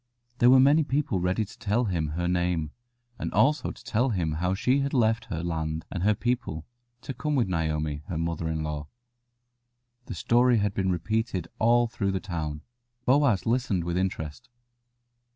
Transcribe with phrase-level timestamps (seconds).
[0.39, 2.71] There were many people ready to tell him her name,
[3.19, 6.65] and also to tell him how she had left her land and her people
[7.01, 8.87] to come with Naomi, her mother in law.
[10.07, 12.61] The story had been repeated all through the town.
[13.05, 14.49] Boaz listened with interest.